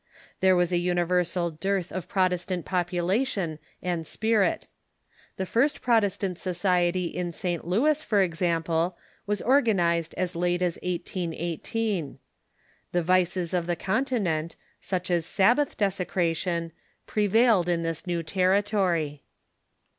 [0.39, 4.65] There Avas a universal dearth of Protestant population and spirit.
[5.37, 7.67] The first Protestant society in St.
[7.67, 12.17] Louis, for example, was organ ized as late as 1818.
[12.93, 16.71] The vices of the Continent, such as Sab bath desecration,
[17.05, 19.21] prevailed in this new territory.